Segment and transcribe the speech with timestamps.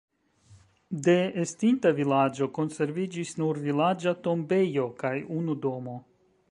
[1.07, 5.99] De estinta vilaĝo konserviĝis nur vilaĝa tombejo kaj unu domo.